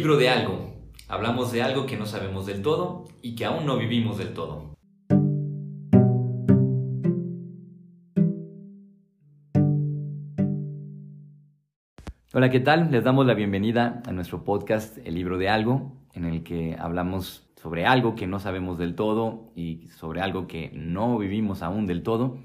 [0.00, 0.72] libro de algo.
[1.08, 4.74] Hablamos de algo que no sabemos del todo y que aún no vivimos del todo.
[12.32, 12.90] Hola, ¿qué tal?
[12.90, 17.50] Les damos la bienvenida a nuestro podcast El libro de algo, en el que hablamos
[17.60, 22.02] sobre algo que no sabemos del todo y sobre algo que no vivimos aún del
[22.02, 22.38] todo.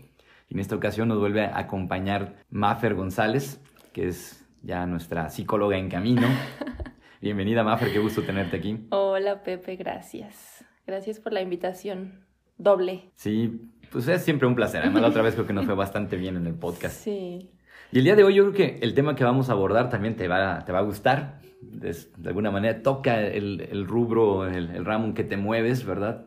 [0.50, 3.62] Y en esta ocasión nos vuelve a acompañar Maffer González,
[3.94, 6.28] que es ya nuestra psicóloga en camino.
[7.22, 8.88] Bienvenida, Maffer, qué gusto tenerte aquí.
[8.90, 10.66] Hola, Pepe, gracias.
[10.86, 12.26] Gracias por la invitación.
[12.58, 13.12] Doble.
[13.16, 14.82] Sí, pues es siempre un placer.
[14.82, 16.96] Además, la otra vez creo que nos fue bastante bien en el podcast.
[16.96, 17.52] Sí.
[17.92, 20.16] Y el día de hoy yo creo que el tema que vamos a abordar también
[20.16, 21.40] te va, te va a gustar.
[21.62, 26.26] de alguna manera toca el, el rubro, el, el, ramo en que te mueves, ¿verdad?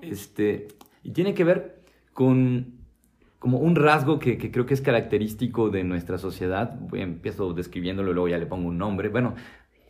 [0.00, 0.68] este,
[1.02, 2.80] y tiene que ver con
[3.38, 6.78] como un rasgo que, que, creo que es característico de nuestra sociedad.
[6.78, 9.08] Voy, empiezo describiéndolo y luego ya le pongo un nombre.
[9.08, 9.34] Bueno,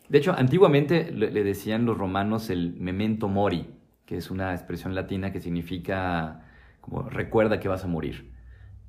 [0.08, 3.66] de hecho, antiguamente le, decían los romanos el memento mori,
[4.04, 6.42] que es una expresión latina que significa
[6.80, 8.30] como recuerda que vas a morir.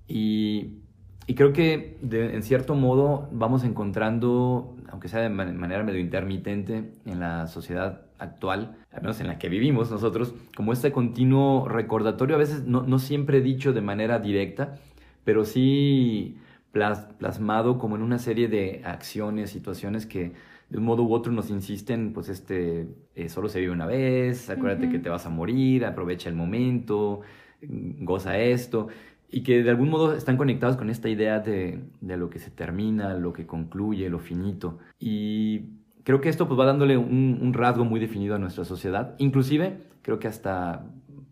[0.08, 0.84] Y
[1.36, 7.48] creo que en cierto modo vamos encontrando, aunque sea de manera medio intermitente en la
[7.48, 12.66] sociedad actual, al menos en la que vivimos nosotros, como este continuo recordatorio, a veces
[12.66, 14.76] no, siempre dicho de manera directa,
[15.24, 16.38] pero sí
[16.72, 20.34] plas, plasmado como en una serie de acciones, situaciones que
[20.74, 24.50] de un modo u otro nos insisten, pues este, eh, solo se vive una vez,
[24.50, 24.92] acuérdate uh -huh.
[24.94, 27.22] que te vas a morir, aprovecha el momento,
[27.62, 28.88] goza esto
[29.30, 32.50] y que de algún modo están conectados con esta idea de, de, lo que se
[32.50, 34.80] termina, lo que concluye, lo finito.
[35.00, 35.62] Y
[36.04, 39.14] creo que esto pues va dándole un, un, rasgo muy definido a nuestra sociedad.
[39.20, 40.86] Inclusive creo que hasta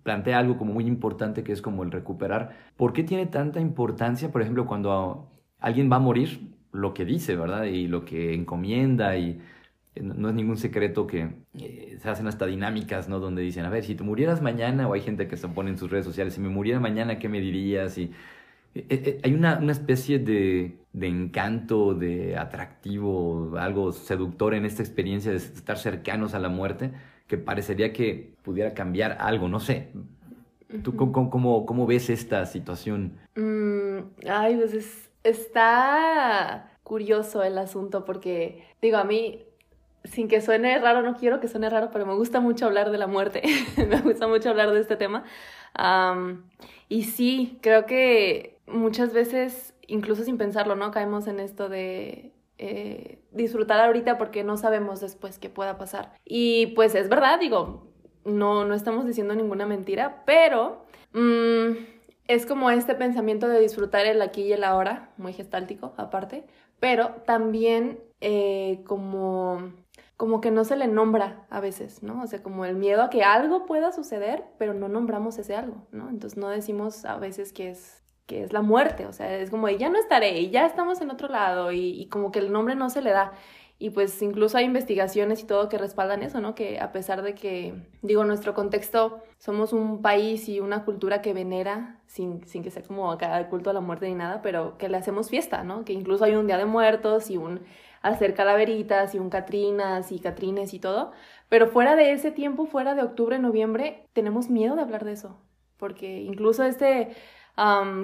[0.04, 2.52] plantea algo como muy importante que es como el recuperar.
[2.78, 7.36] ¿Por qué tiene tanta importancia, por ejemplo, cuando alguien va a morir, lo que dice,
[7.36, 7.66] ¿verdad?
[7.66, 9.42] Y lo que encomienda y
[9.96, 11.30] no es ningún secreto que
[11.60, 13.20] eh, se hacen hasta dinámicas, ¿no?
[13.20, 15.78] Donde dicen, a ver, si tú murieras mañana, o hay gente que se pone en
[15.78, 17.98] sus redes sociales, si me muriera mañana, ¿qué me dirías?
[17.98, 18.12] Y
[18.74, 24.82] eh, eh, hay una, una especie de, de, encanto, de atractivo, algo seductor en esta
[24.82, 26.92] experiencia de estar cercanos a la muerte,
[27.28, 29.90] que parecería que pudiera cambiar algo, no sé.
[30.84, 33.12] ¿Tú cómo, cómo, cómo ves esta situación?
[33.36, 39.46] Mm, ay, pues es, está curioso el asunto porque, digo, a mí
[40.04, 42.98] sin que suene raro, no quiero que suene raro, pero me gusta mucho hablar de
[42.98, 43.44] la muerte,
[43.78, 45.24] me gusta mucho hablar de este tema.
[46.90, 50.92] Y sí, creo que muchas veces, incluso sin pensarlo, ¿no?
[50.92, 56.14] Caemos en esto de eh, disfrutar ahorita porque no sabemos después qué pueda pasar.
[56.26, 57.88] Y pues es verdad, digo,
[58.26, 61.76] no, no estamos diciendo ninguna mentira, pero um,
[62.34, 66.46] es como este pensamiento de disfrutar el aquí y el ahora, muy gestáltico aparte,
[66.80, 69.74] pero también eh, como
[70.16, 72.22] como que no se le nombra a veces, ¿no?
[72.22, 75.88] O sea, como el miedo a que algo pueda suceder, pero no nombramos ese algo,
[75.92, 76.10] ¿no?
[76.10, 79.68] Entonces no decimos a veces que es, que es la muerte, o sea, es como,
[79.70, 82.76] ya no estaré, y ya estamos en otro lado, y, y, como que el nombre
[82.76, 83.34] no se le da.
[83.82, 86.54] Y pues incluso hay investigaciones y todo que respaldan eso, ¿no?
[86.54, 91.34] Que a pesar de que, digo, nuestro contexto, somos un país y una cultura que
[91.34, 94.88] venera, sin, sin que sea como cada culto a la muerte ni nada, pero que
[94.88, 95.84] le hacemos fiesta, ¿no?
[95.84, 97.62] Que incluso hay un Día de Muertos y un
[98.04, 101.12] hacer calaveritas y un Catrinas y Catrines y todo.
[101.50, 105.40] Pero fuera de ese tiempo, fuera de octubre, noviembre, tenemos miedo de hablar de eso.
[105.78, 107.16] Porque incluso este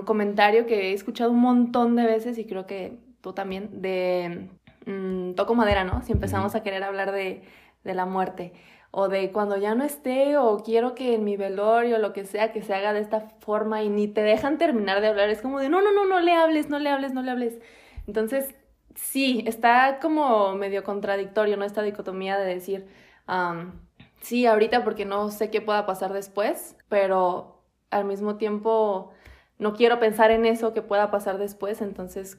[0.06, 4.50] comentario que he escuchado un montón de veces y creo que tú también, de
[4.88, 6.02] um, toco madera, ¿no?
[6.02, 7.44] Si empezamos a querer hablar de,
[7.84, 8.54] de la muerte
[8.92, 12.52] o de cuando ya no esté o quiero que en mi velorio lo que sea
[12.52, 15.60] que se haga de esta forma y ni te dejan terminar de hablar, es como
[15.60, 17.60] de no, no, no, no le hables, no le hables, no le hables.
[18.08, 18.56] Entonces,
[18.96, 21.66] sí, está como medio contradictorio, ¿no?
[21.66, 22.88] Esta dicotomía de decir,
[23.28, 23.74] um,
[24.22, 27.62] sí, ahorita porque no sé qué pueda pasar después, pero
[27.92, 29.12] al mismo tiempo
[29.60, 32.38] no quiero pensar en eso que pueda pasar después, entonces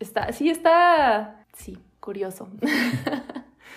[0.00, 2.48] está, sí está, sí, curioso.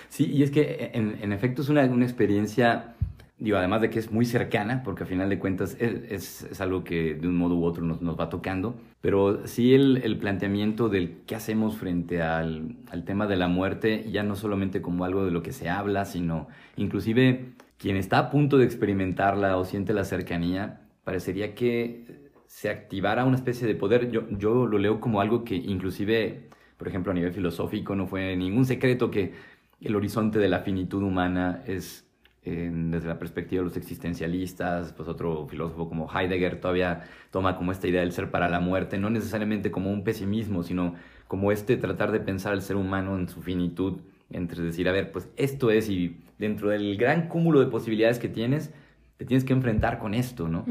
[0.10, 2.96] Sí, y es que en, en efecto es una, una, experiencia,
[3.38, 6.62] digo, además de que es muy cercana, porque al final de cuentas es, es, es
[6.62, 10.18] algo que de un modo u otro nos, nos va tocando, pero sí el, el,
[10.18, 15.06] planteamiento del qué hacemos frente al, al, tema de la muerte, ya no solamente como
[15.06, 16.48] algo de lo que se habla, sino
[16.78, 23.26] inclusive quien está a punto de experimentarla o siente la cercanía, parecería que se activara
[23.26, 24.12] una especie de poder.
[24.12, 28.36] Yo, yo lo leo como algo que inclusive, por ejemplo, a nivel filosófico, no fue
[28.36, 29.34] ningún secreto que
[29.82, 32.06] el horizonte de la finitud humana es,
[32.44, 37.88] desde la perspectiva de los existencialistas, pues otro filósofo como Heidegger todavía toma como esta
[37.88, 40.94] idea del ser para la muerte, no necesariamente como un pesimismo, sino
[41.28, 44.00] como este tratar de pensar al ser humano en su finitud
[44.30, 48.30] entre decir, a ver, pues esto es y dentro del gran cúmulo de posibilidades que
[48.30, 48.74] tienes,
[49.18, 50.66] te tienes que enfrentar con esto, ¿no?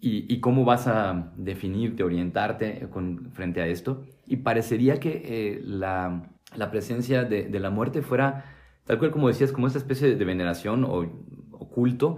[0.00, 4.04] y, y, cómo vas a definirte, orientarte con, frente a esto.
[4.26, 8.44] Y parecería que eh, la, la, presencia de, de, la muerte fuera,
[8.84, 11.06] tal cual como decías, como esta especie de veneración o
[11.52, 12.16] oculto,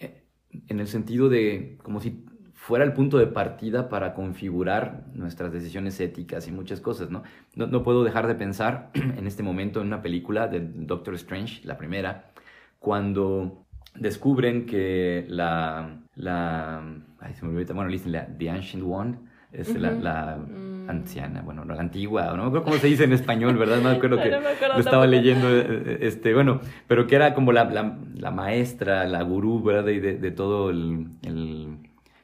[0.00, 0.24] eh,
[0.68, 2.24] en el sentido de como si
[2.54, 7.22] fuera el punto de partida para configurar nuestras decisiones éticas y muchas cosas, ¿no?
[7.54, 11.66] No, no puedo dejar de pensar en este momento en una película de Doctor Strange,
[11.66, 12.30] la primera,
[12.78, 13.61] cuando
[13.94, 16.82] descubren que la, la
[17.20, 19.16] ay, se me olvidó, bueno, dicen la The Ancient One,
[19.52, 20.88] es la, la mm.
[20.88, 23.76] anciana, bueno, la antigua, no me acuerdo cómo se dice en español, ¿verdad?
[23.76, 27.52] No me acuerdo que lo estaba leyendo, eh, eh, este, bueno, pero que era como
[27.52, 29.84] la, la, la maestra, la gurú, ¿verdad?
[29.84, 31.76] De, de, todo el, el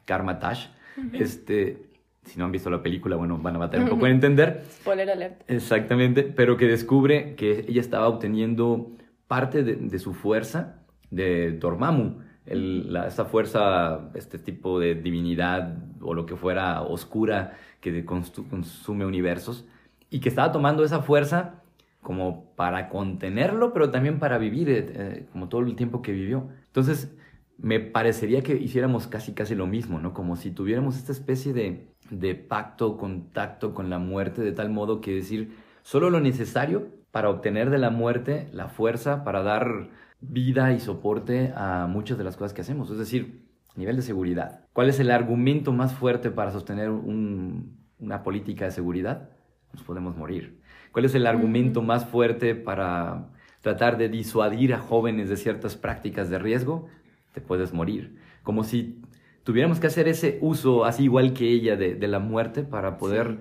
[0.04, 0.68] Karma Tash.
[1.12, 1.82] Este,
[2.24, 4.64] si no han visto la película, bueno, van a batallar un poco en entender.
[4.80, 5.42] Spoiler alert.
[5.48, 8.90] Exactamente, pero que descubre que ella estaba obteniendo
[9.28, 10.77] parte de, de su fuerza
[11.10, 19.04] de Dormammu, esta fuerza, este tipo de divinidad o lo que fuera oscura que consume
[19.04, 19.66] universos,
[20.10, 21.62] y que estaba tomando esa fuerza
[22.00, 26.48] como para contenerlo, pero también para vivir eh, como todo el tiempo que vivió.
[26.66, 27.14] Entonces,
[27.58, 30.14] me parecería que hiciéramos casi casi lo mismo, ¿no?
[30.14, 35.00] Como si tuviéramos esta especie de, de pacto, contacto con la muerte, de tal modo
[35.00, 39.88] que decir solo lo necesario para obtener de la muerte la fuerza para dar
[40.20, 42.90] vida y soporte a muchas de las cosas que hacemos.
[42.90, 43.48] Es decir,
[43.78, 44.60] nivel de seguridad.
[44.72, 49.30] ¿Cuál es el argumento más fuerte para sostener una política de seguridad?
[49.72, 50.60] Nos podemos morir.
[50.92, 53.28] ¿Cuál es el argumento más fuerte para
[53.60, 56.88] tratar de disuadir a jóvenes de ciertas prácticas de riesgo?
[57.32, 58.18] Te puedes morir.
[58.42, 59.00] Como si
[59.44, 63.38] tuviéramos que hacer ese uso, así igual que ella, de, la muerte para poder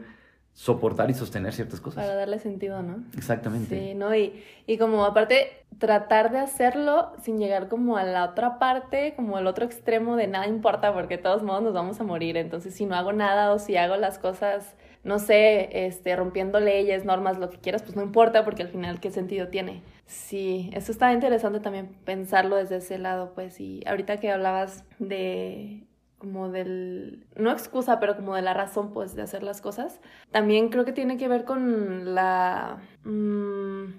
[0.58, 2.04] soportar y sostener ciertas cosas.
[2.04, 3.04] Para darle sentido, ¿no?
[3.16, 3.80] Exactamente.
[3.80, 4.16] Sí, ¿no?
[4.16, 9.38] Y, y como aparte, tratar de hacerlo sin llegar como a la otra parte, como
[9.38, 12.38] al otro extremo de nada importa porque de todos modos nos vamos a morir.
[12.38, 14.74] Entonces, si no hago nada o si hago las cosas,
[15.04, 19.00] no sé, este, rompiendo leyes, normas, lo que quieras, pues no importa porque al final,
[19.00, 19.84] ¿qué sentido tiene?
[20.08, 25.84] Sí, eso está interesante también pensarlo desde ese lado, pues, y ahorita que hablabas de
[26.18, 30.00] como del, no excusa, pero como de la razón, pues, de hacer las cosas.
[30.32, 33.94] También creo que tiene que ver con la, mm,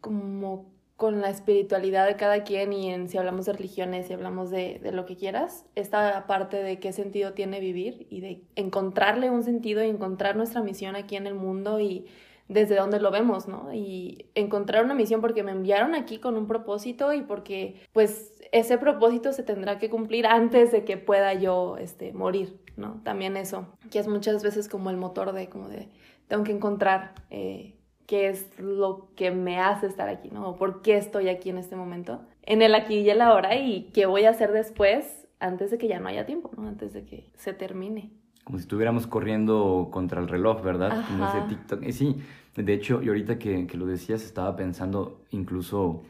[0.00, 0.66] como
[0.96, 4.80] con la espiritualidad de cada quien y en si hablamos de religiones, si hablamos de,
[4.82, 9.44] de, lo que quieras, esta parte de qué sentido tiene vivir y de encontrarle un
[9.44, 12.06] sentido y encontrar nuestra misión aquí en el mundo y
[12.48, 13.72] desde donde lo vemos, ¿no?
[13.72, 18.78] Y encontrar una misión porque me enviaron aquí con un propósito y porque pues ese
[18.78, 23.00] propósito se tendrá que cumplir antes de que pueda yo este, morir, ¿no?
[23.04, 25.88] También eso, que es muchas veces como el motor de, como de,
[26.26, 27.74] tengo que encontrar eh,
[28.06, 30.48] qué es lo que me hace estar aquí, ¿no?
[30.48, 33.90] O por qué estoy aquí en este momento, en el aquí y el ahora y
[33.92, 36.66] qué voy a hacer después antes de que ya no haya tiempo, ¿no?
[36.66, 38.10] Antes de que se termine
[38.48, 41.04] como si estuviéramos corriendo contra el reloj, ¿verdad?
[41.06, 41.84] Como ese TikTok.
[41.90, 42.16] Sí,
[42.56, 46.02] de hecho, y ahorita que, que, lo decías, estaba pensando incluso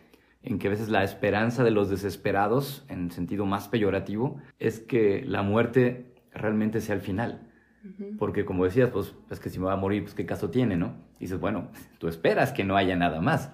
[0.45, 5.25] en que a veces la esperanza de los desesperados, en sentido más peyorativo, es que
[5.27, 7.51] la muerte realmente sea el final.
[8.21, 10.77] Porque como decías, pues es que si me va a morir, pues qué caso tiene,
[10.77, 10.95] ¿no?
[11.19, 13.51] Y dices, bueno, tú esperas que no haya nada más.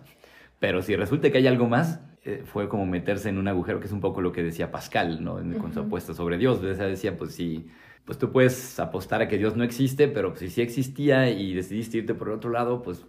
[0.60, 2.02] Pero si resulta que hay algo más,
[2.44, 5.36] fue como meterse en un agujero, que es un poco lo que decía Pascal, ¿no?
[5.58, 6.58] Con su apuesta sobre Dios.
[6.58, 7.66] O decía, pues si
[8.04, 11.54] pues tú puedes apostar a que Dios no existe, pero pues, si sí existía y
[11.54, 13.04] decidiste irte por otro lado, pues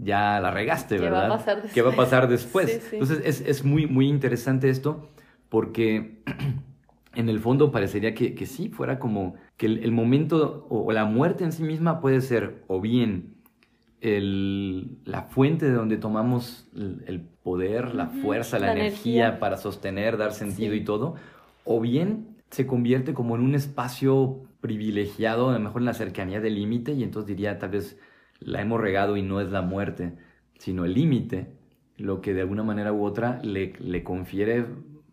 [0.00, 1.22] ya la regaste, ¿verdad?
[1.22, 1.72] ¿Qué va a pasar después?
[1.74, 2.88] ¿Qué va a pasar después?
[2.92, 5.10] Entonces es, es, muy, muy interesante esto
[5.48, 6.22] porque
[7.14, 11.44] en el fondo parecería que, que sí, fuera como que el, momento o, la muerte
[11.44, 13.34] en sí misma puede ser o bien
[14.00, 20.32] el, la fuente de donde tomamos el, poder, la fuerza, la, energía, para sostener, dar
[20.32, 21.14] sentido y todo,
[21.64, 26.40] o bien se convierte como en un espacio privilegiado, a lo mejor en la cercanía
[26.40, 27.98] del límite, y entonces diría tal vez
[28.38, 30.12] la hemos regado y no es la muerte,
[30.58, 31.46] sino el límite,
[31.96, 34.66] lo que de alguna manera u otra le, le confiere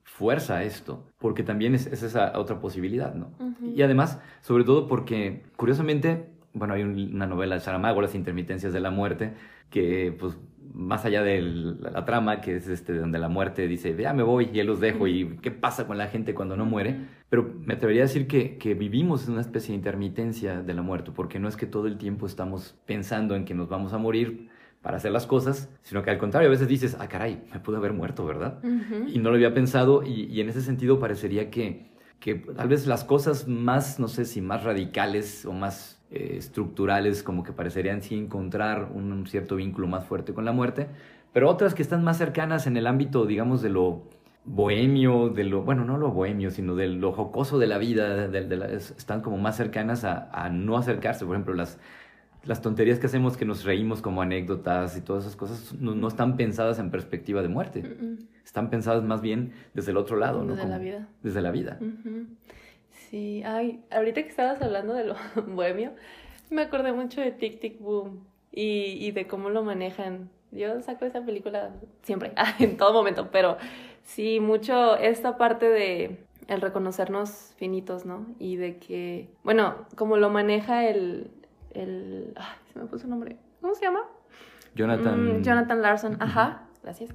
[0.03, 3.31] fuerza a esto, porque también es, esa otra posibilidad, ¿no?
[3.73, 8.81] Y además, sobre todo porque, curiosamente, bueno, hay una novela de Saramago, Las intermitencias de
[8.81, 9.33] la muerte,
[9.69, 10.37] que pues
[10.73, 14.49] más allá de la, trama, que es este, donde la muerte dice, ya me voy
[14.53, 17.07] y él los dejo, y qué pasa con la gente cuando no muere.
[17.29, 20.81] Pero me atrevería a decir que, que vivimos en una especie de intermitencia de la
[20.81, 23.97] muerte, porque no es que todo el tiempo estamos pensando en que nos vamos a
[23.97, 24.49] morir
[24.81, 27.77] para hacer las cosas, sino que al contrario, a veces dices, ah, caray, me pude
[27.77, 28.61] haber muerto, ¿verdad?
[29.07, 32.85] Y no lo había pensado, y, y en ese sentido parecería que, que tal vez
[32.85, 38.01] las cosas más, no sé si más radicales o más eh, estructurales como que parecerían
[38.01, 40.87] sí encontrar un, cierto vínculo más fuerte con la muerte,
[41.33, 44.03] pero otras que están más cercanas en el ámbito, digamos, de lo
[44.45, 48.75] bohemio, de lo, bueno, no lo bohemio, sino de lo jocoso de la vida, de,
[48.75, 51.25] están como más cercanas a, no acercarse.
[51.25, 51.79] Por ejemplo, las,
[52.45, 56.37] las tonterías que hacemos que nos reímos como anécdotas y todas esas cosas no, están
[56.37, 57.97] pensadas en perspectiva de muerte.
[58.45, 60.55] Están pensadas más bien desde el otro lado, ¿no?
[60.55, 61.09] Desde la vida.
[61.21, 61.77] Desde la vida.
[63.15, 65.15] Sí, ay, ahorita que estabas hablando de lo
[65.47, 65.93] bohemio,
[66.49, 70.29] me acordé mucho de Tic Tic Boom y, y de cómo lo manejan.
[70.51, 73.55] Yo saco esa película siempre, en todo momento, pero
[74.03, 78.25] sí, mucho esta parte de el reconocernos finitos, ¿no?
[78.37, 81.31] Y de que, bueno, como lo maneja el,
[81.73, 84.01] el, ay, se me puso un nombre, ¿cómo se llama?
[84.75, 85.39] Jonathan.
[85.39, 87.11] Mm, Jonathan Larson, ajá, gracias.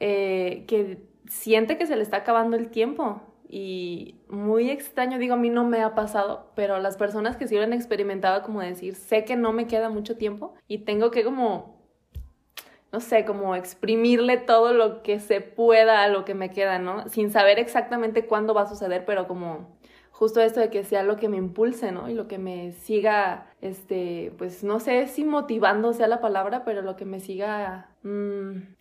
[0.00, 3.20] Eh, que siente que se le está acabando el tiempo
[3.54, 7.54] y muy extraño, digo, a mí no me ha pasado, pero las personas que sí
[7.54, 11.22] lo han experimentado, como decir, sé que no me queda mucho tiempo y tengo que
[11.22, 11.76] como,
[12.92, 17.10] no sé, como exprimirle todo lo que se pueda a lo que me queda, ¿no?
[17.10, 19.76] Sin saber exactamente cuándo va a suceder, pero como
[20.12, 22.08] justo esto de que sea lo que me impulse, ¿no?
[22.08, 26.80] Y lo que me siga, este, pues no sé si motivando sea la palabra, pero
[26.80, 27.91] lo que me siga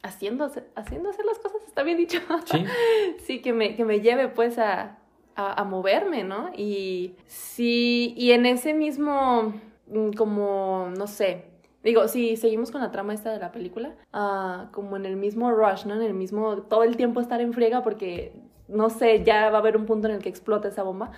[0.02, 2.20] haciendo, haciendo hacer las cosas, está bien dicho.
[2.46, 2.66] Sí.
[3.26, 4.98] sí, que me, que me lleve pues a,
[5.36, 6.52] a, moverme, ¿no?
[6.56, 9.54] Y sí, y en ese mismo,
[9.88, 11.46] mm, como, no sé,
[11.84, 15.50] Digo, si seguimos con la trama esta de la película, uh, como en el mismo
[15.50, 15.96] rush, ¿no?
[15.96, 18.34] En el mismo, todo el tiempo estar en friega porque
[18.68, 21.12] no sé, ya va a haber un punto en el que explota esa bomba,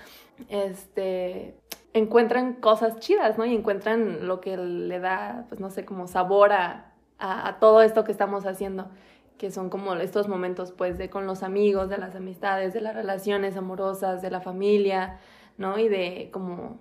[0.49, 1.55] este,
[1.93, 3.45] encuentran cosas chidas, ¿no?
[3.45, 6.92] Y encuentran lo que le da, pues no sé, como sabor a,
[7.23, 8.89] a, todo esto que estamos haciendo,
[9.37, 12.95] que son como estos momentos, pues, de con los amigos, de las amistades, de las
[12.95, 15.19] relaciones amorosas, de la familia,
[15.57, 15.79] ¿no?
[15.79, 16.79] Y de como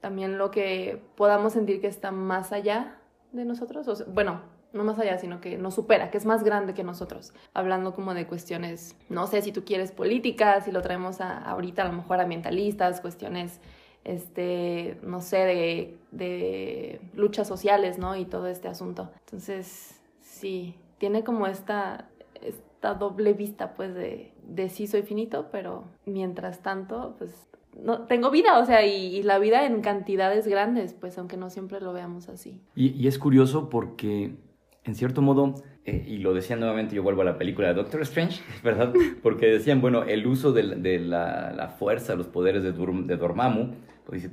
[0.00, 2.98] también lo que podamos sentir que está más allá
[3.32, 6.74] de nosotros, o bueno, no más allá, sino que nos supera, que es más grande
[6.74, 11.20] que nosotros, hablando como de cuestiones, no sé si tú quieres políticas, si lo traemos
[11.20, 13.60] a, ahorita a lo mejor ambientalistas, cuestiones,
[14.04, 18.16] este, no sé, de, de luchas sociales, ¿no?
[18.16, 19.10] Y todo este asunto.
[19.24, 22.08] Entonces, sí, tiene como esta,
[22.42, 27.48] esta doble vista, pues, de, de sí soy finito, pero mientras tanto, pues,
[27.82, 31.80] no, tengo vida, o sea, y, la vida en cantidades grandes, pues aunque no siempre
[31.80, 32.60] lo veamos así.
[32.76, 34.36] Y, y es curioso porque
[34.84, 35.54] en cierto modo,
[35.86, 38.92] eh, y lo decía nuevamente, yo vuelvo a la película de Doctor Strange, ¿verdad?
[39.22, 40.62] Porque decían, bueno, el uso de,
[41.00, 44.28] la, la, fuerza, los poderes de, de Dormammu, pues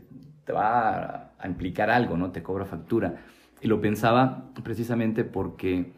[0.46, 2.32] te va a, implicar algo, ¿no?
[2.32, 3.16] Te cobra factura.
[3.62, 5.94] Y lo pensaba precisamente porque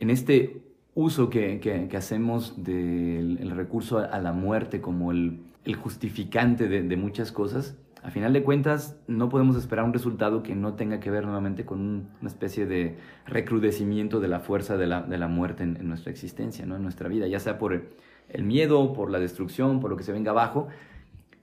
[0.00, 0.62] en este
[0.94, 5.40] uso que, hacemos del recurso a, la muerte como el,
[5.82, 10.74] justificante de, muchas cosas, a final de cuentas, no podemos esperar un resultado que no
[10.74, 15.18] tenga que ver nuevamente con una especie de recrudecimiento de la fuerza de la, de
[15.18, 16.76] la muerte en, nuestra existencia, ¿no?
[16.76, 20.12] en nuestra vida, ya sea por el, miedo, por la destrucción, por lo que se
[20.12, 20.68] venga abajo.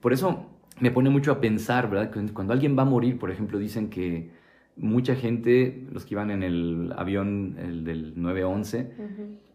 [0.00, 0.46] Por eso
[0.80, 2.10] me pone mucho a pensar, ¿verdad?
[2.32, 4.30] Cuando alguien va a morir, por ejemplo, dicen que
[4.76, 8.92] mucha gente, los que iban en el avión el del 911,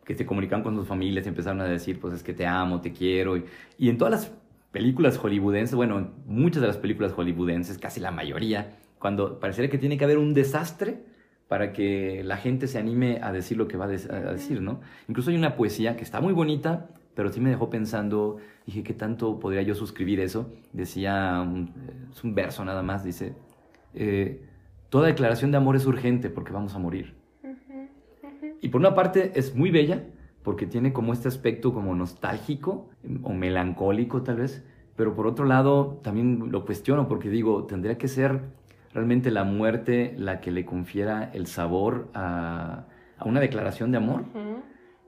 [0.04, 2.82] que se comunicaban con sus familias y empezaron a decir, pues es que te amo,
[2.82, 3.38] te quiero.
[3.38, 3.46] Y,
[3.78, 4.34] y en todas las
[4.72, 9.98] películas hollywoodenses, bueno, muchas de las películas hollywoodenses, casi la mayoría, cuando pareciera que tiene
[9.98, 11.04] que haber un desastre
[11.48, 14.80] para que la gente se anime a decir lo que va a, decir, ¿no?
[15.10, 18.94] Incluso hay una poesía que está muy bonita, pero sí me dejó pensando, dije, ¿qué
[18.94, 20.52] tanto podría yo suscribir eso?
[20.74, 21.46] Decía,
[22.12, 23.36] es un verso nada más, dice,
[23.94, 24.46] eh,
[24.90, 27.16] toda declaración de amor es urgente porque vamos a morir.
[28.62, 30.04] Y por una parte es muy bella,
[30.44, 32.90] porque tiene como este aspecto como nostálgico
[33.24, 34.64] o melancólico tal vez,
[34.96, 38.42] pero por otro lado también lo cuestiono porque digo, tendría que ser
[38.94, 42.86] realmente la muerte la que le confiera el sabor a,
[43.24, 44.26] una declaración de amor.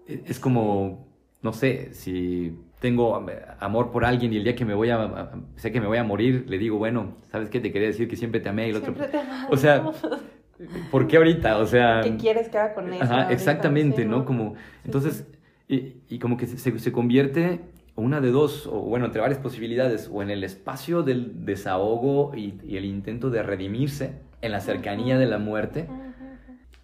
[0.07, 1.07] E, es como,
[1.43, 3.23] no sé, si tengo
[3.59, 6.03] amor por alguien y el día que me voy a, sé que me voy a
[6.03, 7.59] morir, le digo, bueno, ¿sabes qué?
[7.59, 8.95] Te quería decir que siempre te amé y el otro...
[9.49, 9.83] O sea,
[10.91, 11.57] ¿Por qué ahorita?
[11.57, 12.01] O sea...
[12.01, 13.03] ¿Qué quieres que haga con eso?
[13.03, 14.25] Ajá, exactamente, ¿no?
[14.25, 15.27] Como, entonces,
[15.67, 17.61] y, y, como que se, se, convierte
[17.95, 22.59] una de dos, o bueno, entre varias posibilidades, o en el espacio del desahogo y,
[22.63, 25.87] y el intento de redimirse en la cercanía de la muerte,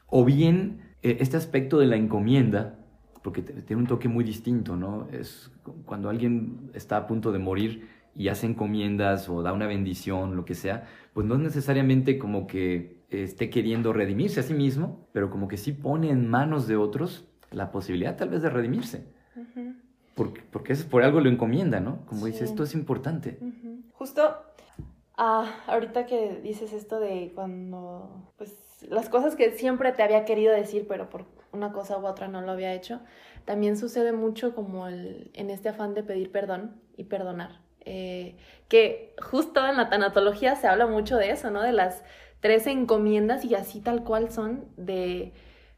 [0.07, 2.78] o bien eh, este aspecto de la encomienda,
[3.21, 5.07] porque tiene un toque muy distinto, ¿no?
[5.11, 5.51] Es
[5.85, 10.45] cuando alguien está a punto de morir y hace encomiendas o da una bendición, lo
[10.45, 15.29] que sea, pues no es necesariamente como que esté queriendo redimirse a sí mismo, pero
[15.29, 19.07] como que sí pone en manos de otros la posibilidad tal vez de redimirse.
[20.15, 22.05] porque, porque es por algo lo encomienda, ¿no?
[22.05, 23.39] Como dice, esto es importante.
[23.93, 24.35] Justo
[25.19, 28.55] ah, ahorita que dices esto de cuando, pues,
[28.89, 32.41] las cosas que siempre te había querido decir, pero por una cosa u otra no
[32.41, 33.01] lo había hecho.
[33.45, 37.59] También sucede mucho como el, en este afán de pedir perdón y perdonar.
[37.81, 38.35] Eh,
[38.67, 41.61] que justo en la tanatología se habla mucho de eso, ¿no?
[41.61, 42.03] De las
[42.39, 45.33] tres encomiendas y así tal cual son de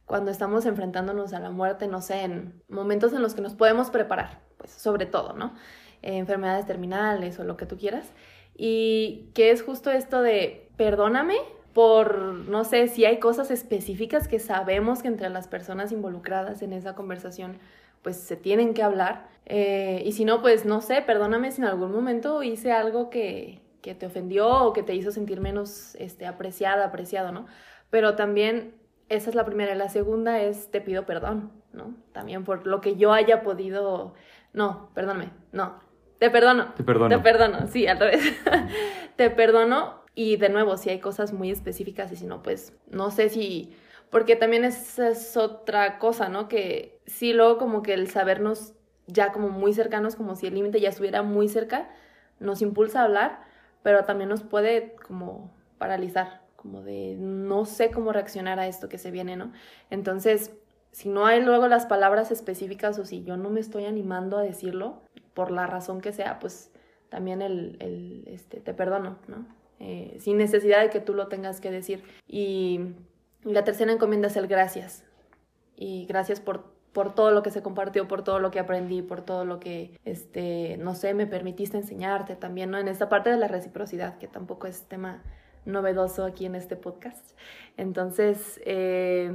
[0.05, 3.91] cuando estamos enfrentándonos a la muerte, no sé, en momentos en los que nos podemos
[3.91, 5.53] preparar, pues sobre todo, ¿no?
[6.01, 8.11] Eh, enfermedades terminales o lo que tú quieras.
[8.55, 11.37] Y que es justo esto de perdóname
[11.73, 16.73] por, no sé, si hay cosas específicas que sabemos que entre las personas involucradas en
[16.73, 17.57] esa conversación
[18.01, 19.27] pues se tienen que hablar.
[19.45, 23.61] Eh, y si no, pues no sé, perdóname si en algún momento hice algo que,
[23.81, 27.45] que te ofendió o que te hizo sentir menos este, apreciada, apreciado, ¿no?
[27.89, 28.73] Pero también
[29.09, 29.75] esa es la primera.
[29.75, 31.95] La segunda es te pido perdón, ¿no?
[32.11, 34.13] También por lo que yo haya podido...
[34.53, 35.79] No, perdóname, no.
[36.17, 36.73] Te perdono.
[36.75, 37.09] Te perdono.
[37.09, 38.21] Te perdono, sí, al revés.
[39.15, 43.11] te perdono y de nuevo, si hay cosas muy específicas y si no, pues no
[43.11, 43.75] sé si...
[44.09, 46.49] Porque también esa es otra cosa, ¿no?
[46.49, 48.73] Que sí, luego como que el sabernos
[49.07, 51.89] ya como muy cercanos, como si el límite ya estuviera muy cerca,
[52.39, 53.39] nos impulsa a hablar,
[53.83, 58.97] pero también nos puede como paralizar, como de no sé cómo reaccionar a esto que
[58.97, 59.53] se viene, ¿no?
[59.89, 60.51] Entonces,
[60.91, 64.43] si no hay luego las palabras específicas o si yo no me estoy animando a
[64.43, 65.01] decirlo,
[65.33, 66.69] por la razón que sea, pues
[67.09, 69.60] también el, el este, te perdono, ¿no?
[69.83, 72.03] Eh, sin necesidad de que tú lo tengas que decir.
[72.27, 72.81] Y
[73.43, 75.03] la tercera encomienda es el gracias.
[75.75, 79.21] Y gracias por, por todo lo que se compartió, por todo lo que aprendí, por
[79.21, 82.77] todo lo que, este, no sé, me permitiste enseñarte también, ¿no?
[82.77, 85.23] En esta parte de la reciprocidad, que tampoco es tema
[85.65, 87.35] novedoso aquí en este podcast.
[87.75, 89.31] Entonces, eh,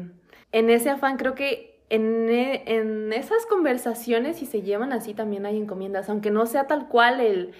[0.52, 5.56] en ese afán creo que en, en, esas conversaciones, si se llevan así, también hay
[5.56, 7.52] encomiendas, aunque no sea tal cual el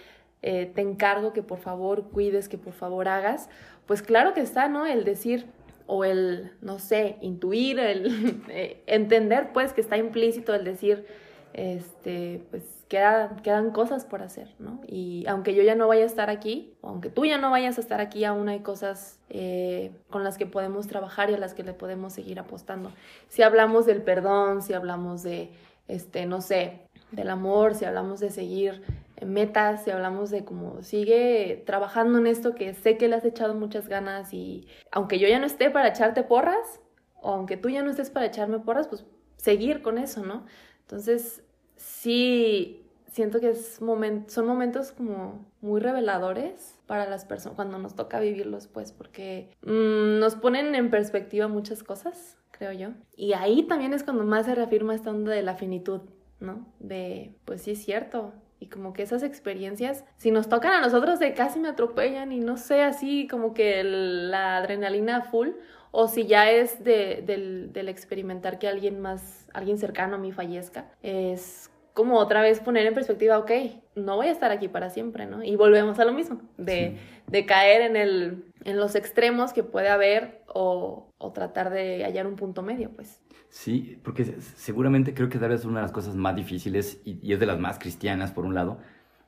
[0.43, 3.49] eh, te encargo que por favor cuides, que por favor hagas,
[3.87, 4.87] pues claro que está, ¿no?
[4.87, 5.47] El decir
[5.87, 11.07] o el, no sé, intuir, el eh, entender, pues, que está implícito el decir,
[11.53, 14.81] este, pues, quedan, quedan cosas por hacer, ¿no?
[14.87, 17.81] Y aunque yo ya no vaya a estar aquí, aunque tú ya no vayas a
[17.81, 21.63] estar aquí, aún hay cosas eh, con las que podemos trabajar y a las que
[21.63, 22.91] le podemos seguir apostando.
[23.29, 25.51] Si hablamos del perdón, si hablamos de,
[25.89, 26.81] este, no sé,
[27.13, 28.83] del amor, si hablamos de seguir
[29.25, 33.55] metas, si hablamos de cómo sigue trabajando en esto que sé que le has echado
[33.55, 36.81] muchas ganas y aunque yo ya no esté para echarte porras,
[37.21, 40.45] o aunque tú ya no estés para echarme porras, pues seguir con eso, ¿no?
[40.83, 41.43] Entonces,
[41.77, 48.21] sí, siento que es son momentos como muy reveladores para las personas cuando nos toca
[48.21, 52.91] vivirlos, pues, porque mm, nos ponen en perspectiva muchas cosas, creo yo.
[53.17, 56.03] Y ahí también es cuando más se reafirma esta onda de la finitud,
[56.41, 56.67] ¿no?
[56.79, 61.19] De, pues sí es cierto, y como que esas experiencias, si nos tocan a nosotros
[61.19, 65.51] de casi me atropellan y no sé, así como que la adrenalina full,
[65.91, 70.33] o si ya es de, del, del, experimentar que alguien más, alguien cercano a mí
[70.33, 73.51] fallezca, es como otra vez poner en perspectiva, ok,
[73.95, 75.43] no voy a estar aquí para siempre, ¿no?
[75.43, 79.89] Y volvemos a lo mismo, de, de caer en, el, en los extremos que puede
[79.89, 83.21] haber o, o tratar de hallar un punto medio, pues.
[83.57, 84.23] Sí, porque
[84.55, 87.59] seguramente creo que tal vez una de las cosas más difíciles y, es de las
[87.59, 88.79] más cristianas, por un lado,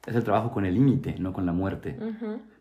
[0.07, 1.97] es el trabajo con el límite, no con la muerte.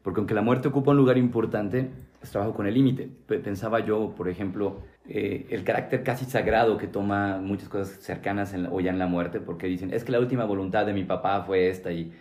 [0.01, 1.91] Porque aunque la muerte ocupa un lugar importante,
[2.23, 3.09] es trabajo con el límite.
[3.27, 8.79] Pensaba yo, por ejemplo, eh, el carácter casi sagrado que toma muchas cosas cercanas o
[8.79, 11.67] ya en la muerte, porque dicen, es que la última voluntad de mi papá fue
[11.67, 12.13] esta y,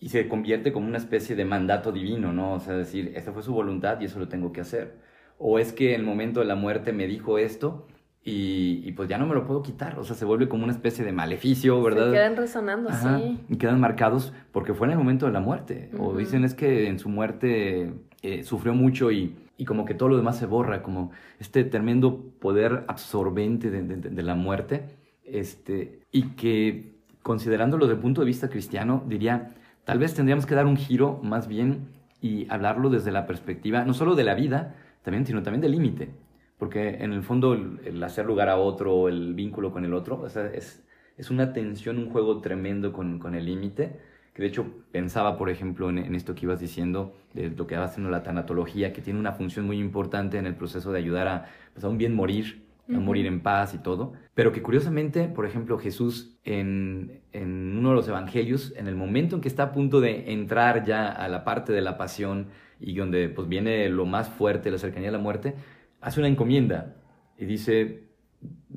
[0.00, 2.54] y se convierte como una especie de mandato divino, ¿no?
[2.54, 4.96] O sea, decir, esta fue su voluntad y eso lo tengo que hacer.
[5.36, 7.86] O es que en el momento de la muerte me dijo esto
[8.30, 11.04] y, pues ya no me lo puedo quitar, o sea, se vuelve como una especie
[11.04, 12.06] de maleficio, ¿verdad?
[12.06, 13.40] Se quedan resonando, sí.
[13.48, 15.90] Y quedan marcados porque fue en el momento de la muerte.
[15.98, 20.10] O dicen es que en su muerte eh, sufrió mucho y, y, como que todo
[20.10, 24.84] lo demás se borra, como este tremendo poder absorbente de, de, la muerte.
[25.24, 30.54] Este, y que considerándolo desde el punto de vista cristiano, diría, tal vez tendríamos que
[30.54, 31.88] dar un giro más bien
[32.20, 36.10] y hablarlo desde la perspectiva, no solo de la vida, también, sino también del límite
[36.58, 40.84] porque en el fondo el, hacer lugar a otro, el vínculo con el otro, es,
[41.16, 44.00] es una tensión, un juego tremendo con, con el límite,
[44.38, 47.84] que de hecho pensaba, por ejemplo, en, esto que ibas diciendo, de lo que va
[47.84, 51.46] haciendo la tanatología, que tiene una función muy importante en el proceso de ayudar a,
[51.72, 55.44] pues, a un bien morir, a morir en paz y todo, pero que curiosamente, por
[55.44, 59.72] ejemplo, Jesús en, en uno de los evangelios, en el momento en que está a
[59.72, 62.46] punto de entrar ya a la parte de la pasión
[62.80, 65.54] y donde pues viene lo más fuerte, la cercanía a la muerte,
[66.00, 66.96] hace una encomienda
[67.36, 68.08] y dice,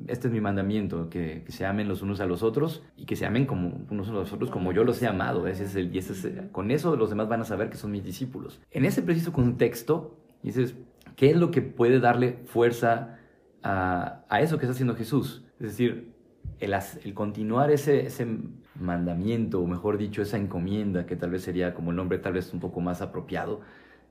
[0.06, 3.26] este es mi mandamiento, que, se amen los unos a los otros y que se
[3.26, 5.46] amen como unos a los otros como yo los he amado.
[5.46, 6.02] Ese es el, y
[6.50, 8.60] con eso los demás van a saber que son mis discípulos.
[8.70, 10.74] En ese preciso contexto, dices,
[11.16, 13.18] ¿qué es lo que puede darle fuerza
[13.62, 15.44] a, eso que está haciendo Jesús?
[15.60, 16.12] Es decir,
[16.58, 18.08] el, el continuar ese
[18.74, 22.52] mandamiento, o mejor dicho, esa encomienda, que tal vez sería como el nombre tal vez
[22.52, 23.60] un poco más apropiado,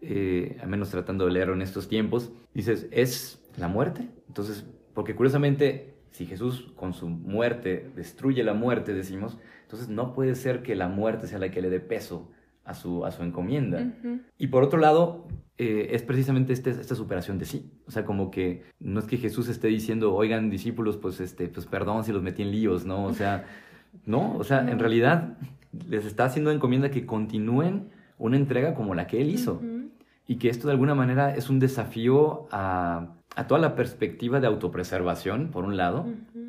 [0.01, 4.09] eh, al menos tratando de leerlo en estos tiempos, dices, es la muerte.
[4.27, 10.35] Entonces, porque curiosamente, si Jesús con su muerte destruye la muerte, decimos, entonces no puede
[10.35, 12.31] ser que la muerte sea la que le dé peso
[12.65, 13.93] a su, a su encomienda.
[14.37, 17.71] Y por otro lado, eh, es precisamente este, esta superación de sí.
[17.85, 21.65] O sea, como que no es que Jesús esté diciendo, oigan, discípulos, pues, este, pues
[21.67, 23.05] perdón si los metí en líos, ¿no?
[23.05, 23.45] O sea,
[24.05, 25.37] no, o sea, en realidad
[25.87, 29.61] les está haciendo encomienda que continúen una entrega como la que él hizo.
[30.27, 34.47] Y que esto de alguna manera es un desafío a, a toda la perspectiva de
[34.47, 36.05] autopreservación, por un lado.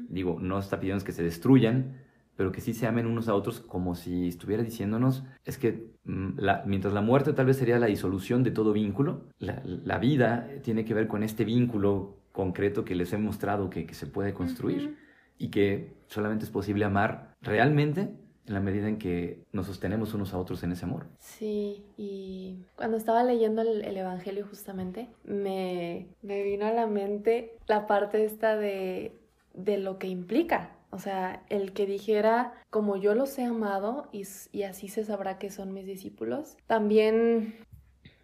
[0.08, 1.96] Digo, no está pidiendo que se destruyan,
[2.36, 6.40] pero que sí se amen unos a otros como si estuviera diciéndonos, es que mm,
[6.66, 10.94] mientras la muerte tal vez sería la disolución de todo vínculo, la, vida tiene que
[10.94, 14.96] ver con este vínculo concreto que les he mostrado que, que se puede construir
[15.38, 18.10] y que solamente es posible amar realmente
[18.46, 21.06] en la medida en que nos sostenemos unos a otros en ese amor.
[21.18, 27.86] Sí, y cuando estaba leyendo el, Evangelio justamente, me, me, vino a la mente la
[27.86, 29.16] parte esta de,
[29.54, 30.76] de lo que implica.
[30.90, 35.38] O sea, el que dijera, como yo los he amado y, y así se sabrá
[35.38, 37.54] que son mis discípulos, también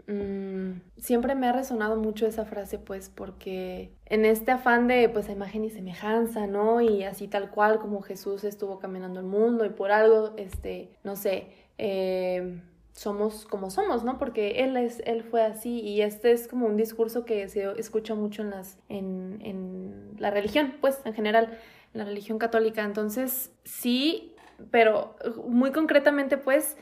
[0.08, 5.28] Mm, siempre me ha resonado mucho esa frase, pues, porque en este afán de, pues,
[5.28, 6.80] imagen y semejanza, ¿no?
[6.80, 11.14] Y así tal cual como Jesús estuvo caminando el mundo y por algo, este, no
[11.14, 12.58] sé, eh,
[12.92, 14.16] somos como somos, ¿no?
[14.18, 18.14] Porque él es, él fue así y este es como un discurso que se escucha
[18.14, 21.58] mucho en las, en, en la religión, pues, en general,
[21.92, 22.82] en la religión católica.
[22.82, 24.34] Entonces, sí,
[24.70, 25.16] pero
[25.46, 26.78] muy concretamente, pues,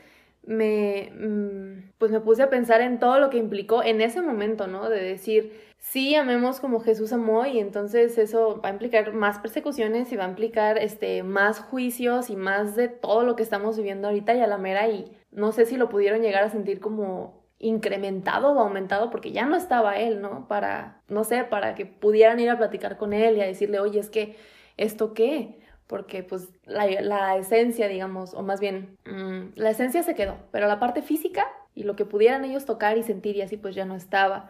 [0.47, 4.65] me, mm, pues me puse a pensar en todo lo que implicó en ese momento,
[4.65, 4.89] ¿no?
[4.89, 10.11] De decir, sí, amemos como Jesús amó y entonces eso va a implicar más persecuciones
[10.11, 14.07] y va a implicar este, más juicios y más de todo lo que estamos viviendo
[14.07, 17.45] ahorita y a la mera y no sé si lo pudieron llegar a sentir como
[17.59, 20.47] incrementado o aumentado porque ya no estaba él, ¿no?
[20.47, 23.99] Para, no sé, para que pudieran ir a platicar con él y a decirle, oye,
[23.99, 24.37] es que,
[24.77, 25.59] ¿esto qué?
[25.87, 30.79] Porque pues la, esencia, digamos, o más bien, mm, la esencia se quedó, pero la
[30.79, 33.95] parte física y lo que pudieran ellos tocar y sentir y así pues ya no
[33.95, 34.49] estaba.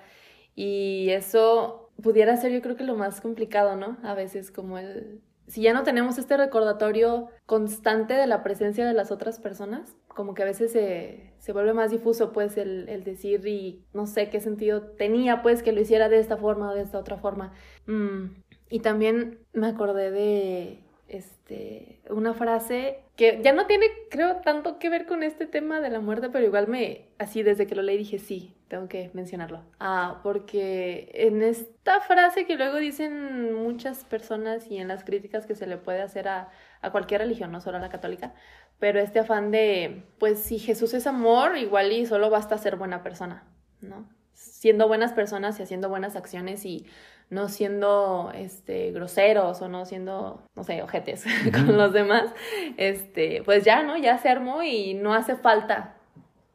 [0.56, 3.97] Y eso pudiera ser yo creo que lo más complicado, ¿no?
[4.04, 5.21] A veces como el...
[5.47, 10.34] Si ya no tenemos este recordatorio constante de la presencia de las otras personas, como
[10.34, 14.30] que a veces se, se vuelve más difuso pues el, el, decir y no sé
[14.30, 17.54] qué sentido tenía pues que lo hiciera de esta forma o de esta otra forma.
[17.86, 24.78] Mm, y también me acordé de este, una frase que ya no tiene, creo, tanto
[24.80, 27.82] que ver con este tema de la muerte, pero igual me, así desde que lo
[27.82, 29.63] leí dije, sí, tengo que mencionarlo.
[29.80, 35.56] Ah, porque en esta frase que luego dicen muchas personas y en las críticas que
[35.56, 36.50] se le puede hacer a,
[36.82, 38.34] a cualquier religión, no solo a la católica,
[38.80, 43.02] pero este afán de, pues si Jesús es amor, igual y solo basta ser buena
[43.02, 43.46] persona,
[43.82, 44.08] ¿no?
[44.34, 46.86] Siendo buenas personas y haciendo buenas acciones y
[47.30, 52.32] no siendo este, groseros o no siendo, no sé, ojetes con los demás,
[52.78, 53.98] este, pues ya, ¿no?
[53.98, 55.96] Ya se armó y no hace falta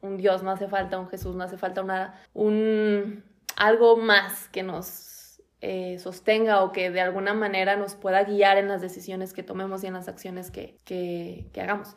[0.01, 3.23] un Dios, no hace falta un Jesús, no hace falta una, un,
[3.55, 8.67] algo más que nos eh, sostenga o que de alguna manera nos pueda guiar en
[8.67, 11.95] las decisiones que tomemos y en las acciones que, que, hagamos.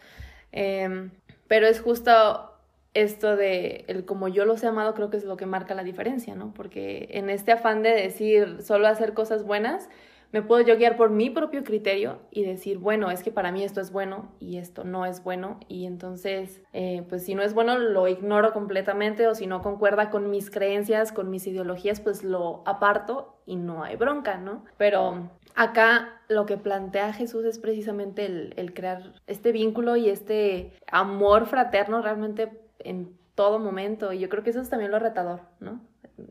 [0.53, 1.11] Em,
[1.49, 2.56] pero es justo
[2.97, 5.85] esto de el como yo los he amado creo que es lo que marca la
[5.85, 6.53] diferencia, ¿no?
[6.55, 9.89] Porque en este afán de decir solo hacer cosas buenas,
[10.33, 13.63] me puedo yo guiar por mi propio criterio y decir, bueno, es que para mí
[13.63, 17.55] esto es bueno y esto no es bueno y entonces, eh, pues si no es
[17.55, 22.25] bueno lo ignoro completamente o si no concuerda con mis creencias, con mis ideologías, pues
[22.25, 24.65] lo aparto y no hay bronca, ¿no?
[24.77, 30.73] Pero acá lo que plantea Jesús es precisamente el, el crear este vínculo y este
[30.91, 34.13] amor fraterno realmente en todo momento.
[34.13, 35.81] Y yo creo que eso es también lo retador, ¿no?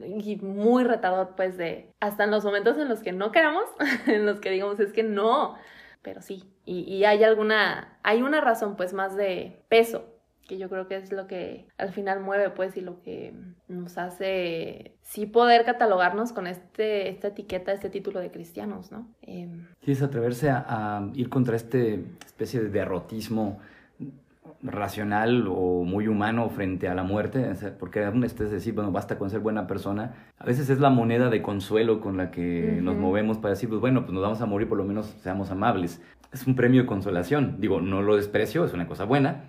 [0.04, 3.66] Y muy retador, pues, de hasta en los momentos en los que no queramos,
[4.08, 5.56] en los que digamos es que no,
[6.02, 6.44] pero sí.
[6.66, 10.06] Y, y hay alguna, hay una razón, pues, más de peso,
[10.48, 13.34] que yo creo que es lo que al final mueve, pues, y lo que
[13.68, 19.08] nos hace sí poder catalogarnos con este, esta etiqueta, este título de cristianos, ¿no?
[19.22, 19.50] Eh,
[19.84, 23.60] sí, es atreverse a, a ir contra este especie de derrotismo
[24.62, 29.30] racional o muy humano frente a la muerte, porque aún estés decir, bueno, basta con
[29.30, 33.38] ser buena persona, a veces es la moneda de consuelo con la que nos movemos
[33.38, 36.02] para decir, pues bueno, pues nos vamos a morir, por lo menos seamos amables.
[36.34, 39.46] Es un premio de consolación, digo, no lo desprecio, es una cosa buena,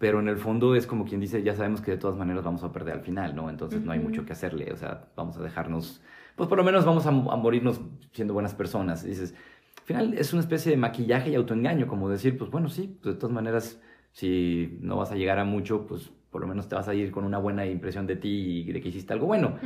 [0.00, 2.64] pero en el fondo es como quien dice, ya sabemos que de todas maneras vamos
[2.64, 3.50] a perder al final, ¿no?
[3.50, 6.00] Entonces no hay mucho que hacerle, o sea, vamos a dejarnos,
[6.36, 7.82] pues por lo menos vamos a, morirnos
[8.12, 9.04] siendo buenas personas.
[9.04, 9.34] dices,
[9.78, 13.16] al final es una especie de maquillaje y autoengaño, como decir, pues bueno, sí, pues
[13.16, 13.78] de todas maneras,
[14.12, 17.10] si no vas a llegar a mucho, pues por lo menos te vas a ir
[17.10, 19.58] con una buena impresión de ti y de que hiciste algo bueno.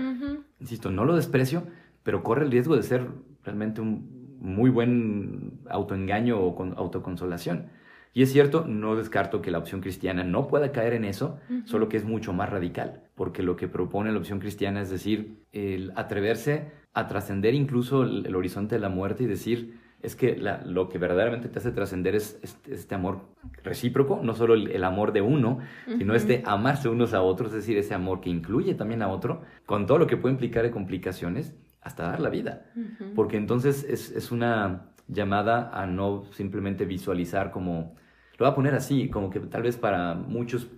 [0.60, 1.64] Insisto, no lo desprecio,
[2.02, 3.06] pero corre el riesgo de ser
[3.42, 7.66] realmente un muy buen autoengaño o con autoconsolación.
[8.12, 11.88] Y es cierto, no descarto que la opción cristiana no pueda caer en eso, solo
[11.88, 15.92] que es mucho más radical, porque lo que propone la opción cristiana es decir, el
[15.96, 20.98] atreverse a trascender incluso el, horizonte de la muerte y decir, es que lo que
[20.98, 22.38] verdaderamente te hace trascender es,
[22.68, 23.20] este amor
[23.62, 25.58] recíproco, no solo el, amor de uno,
[25.98, 29.42] sino este amarse unos a otros, es decir, ese amor que incluye también a otro,
[29.66, 32.66] con todo lo que puede implicar de complicaciones, hasta dar la vida.
[33.14, 37.94] Porque entonces es, es, una llamada a no simplemente visualizar como
[38.38, 40.68] lo voy a poner así, como que tal vez para muchos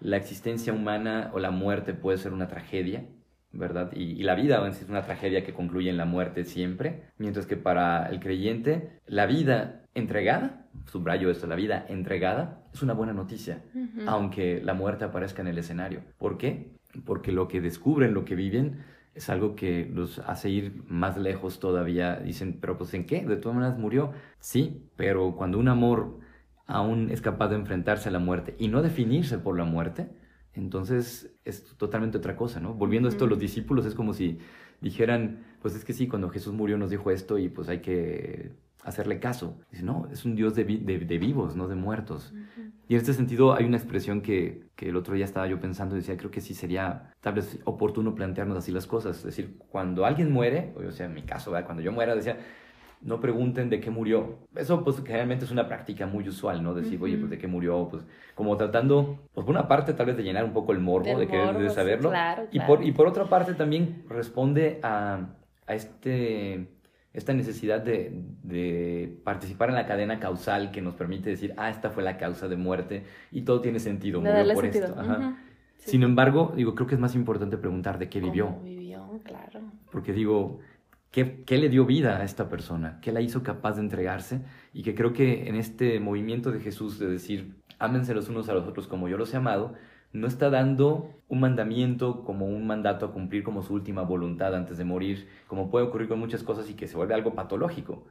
[0.00, 3.06] la existencia humana o la muerte puede ser una tragedia,
[3.52, 3.92] ¿verdad?
[3.94, 8.06] Y, la vida es una tragedia que concluye en la muerte siempre, mientras que para
[8.06, 13.62] el creyente la vida entregada, subrayo esto, la vida entregada es una buena noticia,
[14.06, 16.02] aunque la muerte aparezca en el escenario.
[16.18, 16.76] ¿Por qué?
[17.04, 18.84] Porque lo que descubren, lo que viven,
[19.14, 22.16] es algo que los hace ir más lejos todavía.
[22.16, 23.24] Dicen, pero pues ¿en qué?
[23.26, 24.12] De todas maneras murió.
[24.38, 26.20] Sí, pero cuando un amor
[26.66, 30.08] aún es capaz de enfrentarse a la muerte y no definirse por la muerte,
[30.54, 32.74] entonces es totalmente otra cosa, ¿no?
[32.74, 34.38] Volviendo a esto, los discípulos es como si
[34.80, 38.52] dijeran, pues es que sí, cuando Jesús murió nos dijo esto y pues hay que
[38.82, 39.58] hacerle caso.
[39.70, 42.32] Dice, no, es un Dios de, vivos, no de muertos.
[42.88, 45.94] Y en este sentido hay una expresión que, que, el otro día estaba yo pensando
[45.94, 49.18] y decía, creo que sí sería tal vez oportuno plantearnos así las cosas.
[49.18, 52.38] Es decir, cuando alguien muere, o sea, en mi caso, cuando yo muera, decía,
[53.02, 54.38] no pregunten de qué murió.
[54.54, 56.74] Eso pues generalmente es una práctica muy usual, ¿no?
[56.74, 60.16] Decir, oye, pues de qué murió, pues como tratando, pues por una parte tal vez
[60.16, 62.12] de llenar un poco el morbo, de querer saberlo.
[62.52, 65.28] Y, por, y por otra parte también responde a,
[65.66, 66.68] a este,
[67.12, 71.90] esta necesidad de, de, participar en la cadena causal que nos permite decir, ah, esta
[71.90, 74.94] fue la causa de muerte y todo tiene sentido, murió por esto.
[75.76, 78.58] Sin embargo, digo, creo que es más importante preguntar de qué vivió.
[78.62, 79.60] vivió, claro.
[79.90, 80.60] Porque digo,
[81.10, 83.00] ¿Qué, le dio vida a esta persona?
[83.00, 84.42] ¿Qué la hizo capaz de entregarse?
[84.72, 88.54] Y que creo que en este movimiento de Jesús de decir, ámense los unos a
[88.54, 89.74] los otros como yo los he amado,
[90.12, 94.78] no está dando un mandamiento como un mandato a cumplir como su última voluntad antes
[94.78, 98.06] de morir, como puede ocurrir con muchas cosas y que se vuelve algo patológico,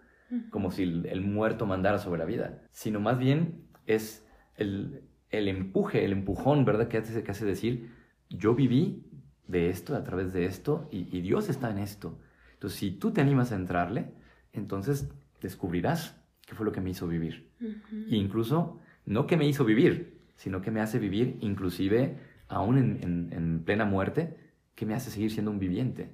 [0.49, 6.11] como si el, muerto mandara sobre la vida, sino más bien es el, empuje, el
[6.11, 6.89] empujón, ¿verdad?
[6.89, 7.91] Que hace, que hace decir,
[8.29, 9.05] yo viví
[9.47, 12.19] de esto, a través de esto, y, y Dios está en esto.
[12.59, 14.11] Entonces, si tú te animas a entrarle,
[14.51, 17.49] entonces descubrirás qué fue lo que me hizo vivir.
[17.61, 22.17] E incluso, no que me hizo vivir, sino que me hace vivir, inclusive,
[22.49, 24.35] aún en, plena muerte,
[24.75, 26.09] que me hace seguir siendo un viviente.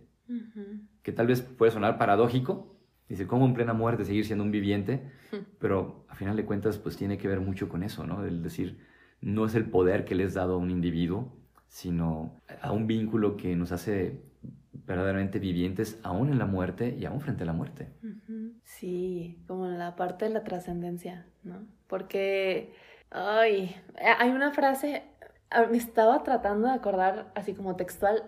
[1.02, 2.78] Que tal vez puede sonar paradójico,
[3.10, 5.02] dice, ¿cómo en plena muerte seguir siendo un viviente?
[5.60, 8.24] Pero a final de cuentas, pues tiene que ver mucho con eso, ¿no?
[8.24, 8.78] El decir,
[9.20, 11.36] no es el poder que le has dado a un individuo,
[11.68, 14.22] sino a un vínculo que nos hace
[14.86, 17.90] verdaderamente vivientes aún en la muerte y aún frente a la muerte.
[18.64, 21.66] Sí, como en la parte de la trascendencia, ¿no?
[21.88, 22.74] Porque,
[23.10, 23.76] ay,
[24.20, 25.04] hay una frase,
[25.50, 28.24] ah, me estaba tratando de acordar así como textual,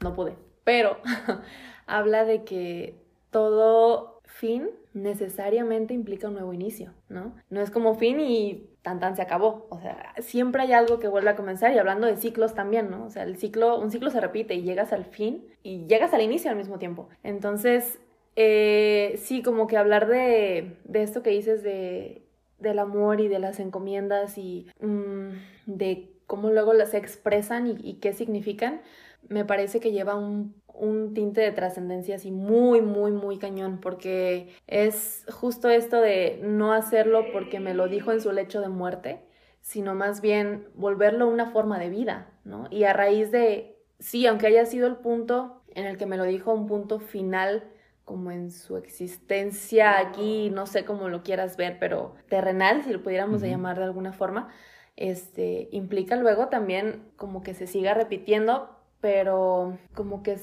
[0.00, 0.98] no pude, pero
[1.86, 7.34] habla de que todo fin necesariamente implica un nuevo inicio, ¿no?
[7.50, 11.08] No es como fin y tan tan se acabó, o sea, siempre hay algo que
[11.08, 13.04] vuelve a comenzar y hablando de ciclos también, ¿no?
[13.04, 16.22] O sea, el ciclo, un ciclo se repite y llegas al fin y llegas al
[16.22, 17.08] inicio al mismo tiempo.
[17.22, 17.98] Entonces,
[18.36, 22.22] eh, sí, como que hablar de, de esto que dices de,
[22.58, 25.30] del amor y de las encomiendas y mm,
[25.66, 28.80] de cómo luego las expresan y qué significan,
[29.28, 34.54] me parece que lleva un un tinte de trascendencia así muy, muy, muy cañón, porque
[34.66, 39.20] es justo esto de no hacerlo porque me lo dijo en su lecho de muerte,
[39.60, 42.68] sino más bien volverlo una forma de vida, ¿no?
[42.70, 46.24] Y a raíz de, sí, aunque haya sido el punto en el que me lo
[46.24, 47.64] dijo, un punto final
[48.04, 53.02] como en su existencia aquí, no sé cómo lo quieras ver, pero terrenal, si lo
[53.02, 54.48] pudiéramos llamar de alguna forma,
[54.96, 58.70] este, implica luego también como que se siga repitiendo,
[59.02, 60.38] pero como que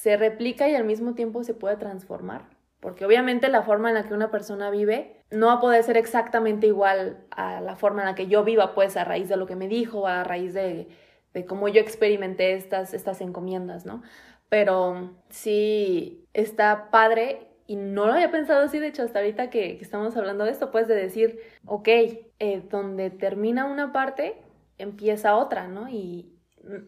[0.00, 2.48] se replica y al mismo tiempo se puede transformar.
[2.80, 5.98] Porque obviamente la forma en la que una persona vive no va a poder ser
[5.98, 9.46] exactamente igual a la forma en la que yo viva, pues a raíz de lo
[9.46, 10.88] que me dijo, a raíz de,
[11.34, 14.02] de cómo yo experimenté estas, estas encomiendas, ¿no?
[14.48, 19.78] Pero sí está padre y no lo había pensado así, de hecho, hasta ahorita que,
[19.82, 24.38] estamos hablando de esto, pues de decir, ok, eh, donde termina una parte,
[24.78, 25.90] empieza otra, ¿no?
[25.90, 26.32] Y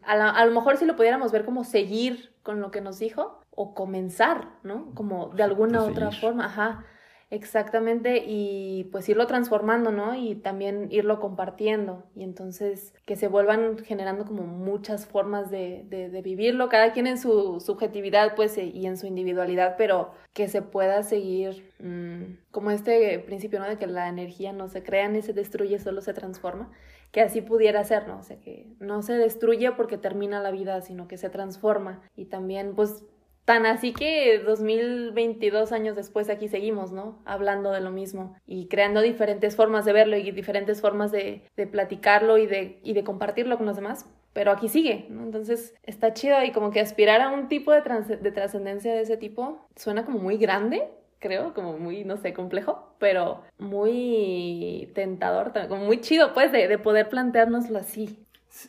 [0.03, 3.75] a, lo mejor si lo pudiéramos ver como seguir con lo que nos dijo o
[3.75, 4.95] comenzar, ¿no?
[4.95, 6.85] Como de alguna otra forma, ajá.
[7.33, 10.15] Exactamente, y pues irlo transformando, ¿no?
[10.15, 12.05] Y también irlo compartiendo.
[12.15, 17.17] Y entonces que se vuelvan generando como muchas formas de, de, vivirlo, cada quien en
[17.17, 22.71] su subjetividad, pues, e, y en su individualidad, pero que se pueda seguir mm, como
[22.71, 23.67] este principio, ¿no?
[23.67, 26.71] De que la energía no se crea ni se destruye, solo se transforma.
[27.13, 28.19] Que así pudiera ser, ¿no?
[28.19, 32.03] O sea, que no se destruye porque termina la vida, sino que se transforma.
[32.17, 33.05] Y también, pues,
[33.45, 37.21] Tan así que 2022 años después aquí seguimos, ¿no?
[37.25, 41.67] Hablando de lo mismo y creando diferentes formas de verlo y diferentes formas de, de
[41.67, 44.07] platicarlo y de, y de compartirlo con los demás.
[44.33, 45.25] Pero aquí sigue, ¿no?
[45.25, 49.17] Entonces está chido y como que aspirar a un tipo de, de trascendencia de ese
[49.17, 50.89] tipo suena como muy grande,
[51.23, 56.79] creo, como muy, no sé, complejo, pero muy tentador, como muy chido, pues, de, de
[56.79, 58.27] poder planteárnoslo así.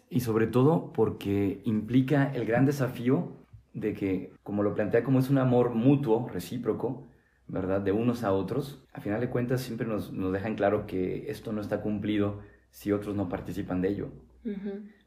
[0.09, 3.33] Y sobre todo porque implica el gran desafío
[3.73, 7.07] de que, como lo plantea, como es un amor mutuo, recíproco,
[7.47, 7.81] ¿verdad?
[7.81, 11.51] De unos a otros, a final de cuentas siempre nos, nos dejan claro que esto
[11.51, 12.39] no está cumplido
[12.69, 14.07] si otros no participan de ello.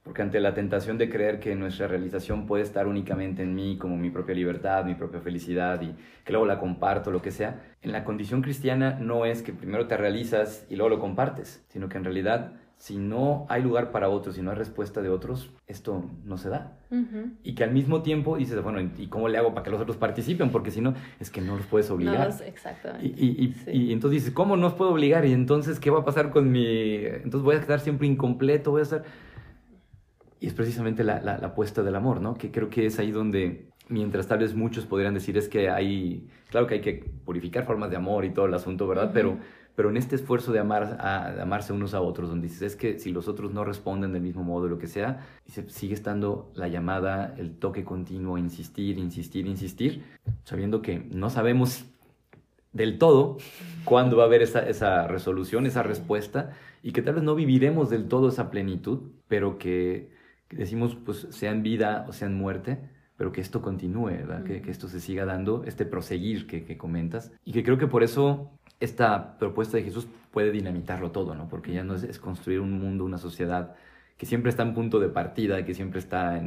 [0.06, 3.96] Porque ante la tentación de creer que nuestra realización puede estar únicamente en mí, como
[3.96, 7.90] mi propia libertad, mi propia felicidad, y que luego la comparto, lo que sea, en
[7.90, 11.98] la condición cristiana no es que primero te realizas y luego lo compartes, sino que
[11.98, 16.04] en realidad si no hay lugar para otros, si no hay respuesta de otros, esto
[16.24, 16.78] no se da.
[17.42, 19.96] Y que al mismo tiempo dices, bueno, ¿y cómo le hago para que los otros
[19.96, 20.50] participen?
[20.50, 22.28] Porque si no, es que no los puedes obligar.
[22.28, 23.06] No, exactamente.
[23.06, 25.24] Y, y, entonces dices, ¿cómo no os puedo obligar?
[25.24, 26.96] Y entonces, ¿qué va a pasar con mi...?
[27.06, 29.02] Entonces voy a quedar siempre incompleto, voy a estar...
[30.46, 32.34] Y es precisamente la, la, apuesta del amor, ¿no?
[32.34, 36.28] Que creo que es ahí donde, mientras tal vez muchos podrían decir, es que hay...
[36.50, 39.10] Claro que hay que purificar formas de amor y todo el asunto, ¿verdad?
[39.12, 39.38] Pero
[39.74, 43.00] pero en este esfuerzo de, amar, a, amarse unos a otros, donde dices, es que
[43.00, 46.68] si los otros no responden del mismo modo, lo que sea, dice, sigue estando la
[46.68, 50.04] llamada, el toque continuo, insistir, insistir, insistir,
[50.44, 51.86] sabiendo que no sabemos
[52.72, 53.38] del todo
[53.84, 56.52] cuándo va a haber esa, esa resolución, esa respuesta,
[56.84, 60.14] y que tal vez no viviremos del todo esa plenitud, pero que,
[60.50, 62.78] decimos, pues, sea en vida o sea en muerte,
[63.16, 64.44] pero que esto continúe, ¿verdad?
[64.44, 67.86] que, que, esto se siga dando, este proseguir que, que comentas, y que creo que
[67.86, 71.48] por eso esta propuesta de Jesús puede dinamitarlo todo, ¿no?
[71.48, 73.74] Porque ya no es, construir un mundo, una sociedad
[74.18, 76.42] que siempre está en punto de partida, que siempre está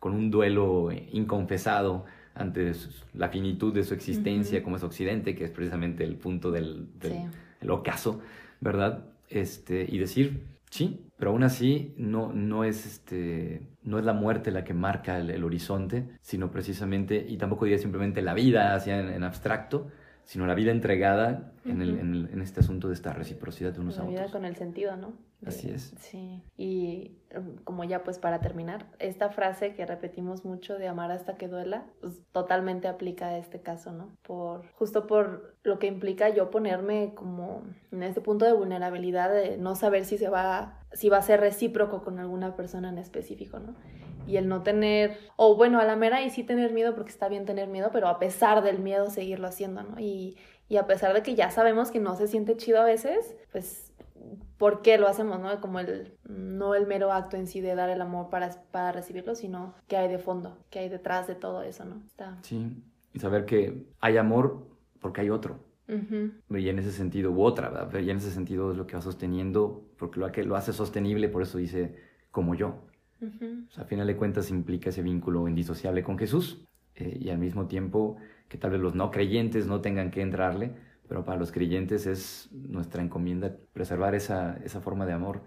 [0.00, 2.72] con un duelo inconfesado ante
[3.14, 6.88] la finitud de su existencia, como es Occidente, que es precisamente el punto del,
[7.68, 8.20] ocaso,
[8.60, 9.04] ¿verdad?
[9.28, 14.50] Este, y decir, sí, pero aún así no, no, es, este, no es la muerte
[14.50, 19.22] la que marca el, horizonte, sino precisamente, y tampoco diría simplemente la vida hacia en
[19.22, 19.88] abstracto,
[20.24, 24.02] sino la vida entregada en, el, en, este asunto de esta reciprocidad de unos a
[24.02, 24.14] otros.
[24.14, 25.12] La vida con el sentido, ¿no?
[25.44, 25.92] Así es.
[25.98, 31.10] Sí, y um, como ya pues para terminar, esta frase que repetimos mucho de amar
[31.10, 34.16] hasta que duela, pues totalmente aplica a este caso, ¿no?
[34.22, 39.58] Por, justo por lo que implica yo ponerme como en este punto de vulnerabilidad de
[39.58, 43.58] no saber si se va, si va a ser recíproco con alguna persona en específico,
[43.58, 43.74] ¿no?
[44.26, 47.28] Y el no tener, o bueno, a la mera y sí tener miedo porque está
[47.28, 49.98] bien tener miedo, pero a pesar del miedo seguirlo haciendo, ¿no?
[49.98, 50.36] Y,
[50.68, 53.92] y a pesar de que ya sabemos que no se siente chido a veces, pues,
[54.58, 55.60] ¿por qué lo hacemos, no?
[55.60, 59.34] Como el, no el mero acto en sí de dar el amor para, para recibirlo,
[59.34, 62.02] sino qué hay de fondo, qué hay detrás de todo eso, ¿no?
[62.06, 62.38] Está...
[62.42, 62.82] Sí,
[63.12, 64.66] y saber que hay amor
[65.00, 65.58] porque hay otro.
[66.48, 68.00] Y en ese sentido, u otra, ¿verdad?
[68.00, 71.28] Y en ese sentido es lo que va sosteniendo, porque lo, que lo hace sostenible,
[71.28, 71.96] por eso dice
[72.30, 72.76] como yo,
[73.22, 76.64] o sea, a final de cuentas implica ese vínculo indisociable con Jesús
[76.96, 78.16] eh, y al mismo tiempo
[78.48, 80.72] que tal vez los no creyentes no tengan que entrarle,
[81.08, 85.42] pero para los creyentes es nuestra encomienda preservar esa, esa forma de amor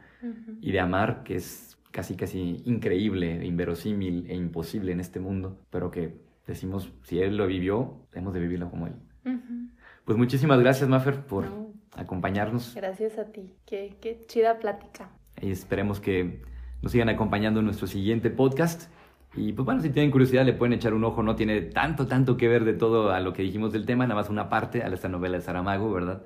[0.61, 5.91] y de amar que es casi casi increíble, inverosímil e imposible en este mundo, pero
[5.91, 8.93] que decimos, si Él lo vivió, hemos de vivirlo como Él.
[10.03, 11.45] Pues muchísimas gracias, Maffer, por
[11.95, 12.73] acompañarnos.
[12.75, 15.09] Gracias a ti, qué, qué chida plática.
[15.41, 16.41] Y esperemos que
[16.81, 18.91] nos sigan acompañando en nuestro siguiente podcast.
[19.35, 22.37] Y pues bueno, si tienen curiosidad le pueden echar un ojo, no tiene tanto, tanto
[22.37, 24.87] que ver de todo a lo que dijimos del tema, nada más una parte a
[24.87, 26.23] esta novela de Saramago, ¿verdad?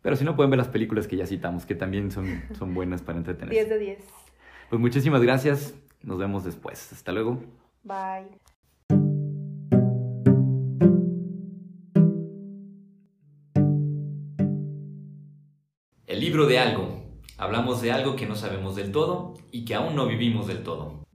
[0.00, 3.02] Pero si no, pueden ver las películas que ya citamos, que también son, son buenas
[3.02, 3.54] para entretenerse.
[3.54, 3.98] 10 de 10.
[4.70, 6.92] Pues muchísimas gracias, nos vemos después.
[6.92, 7.42] Hasta luego.
[7.82, 8.38] Bye.
[16.06, 16.95] El libro de algo.
[17.38, 21.05] Hablamos de algo que no sabemos del todo y que aún no vivimos del todo.